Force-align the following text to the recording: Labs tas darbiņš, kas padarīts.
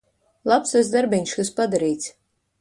Labs 0.51 0.71
tas 0.75 0.89
darbiņš, 0.95 1.35
kas 1.41 1.53
padarīts. 1.61 2.11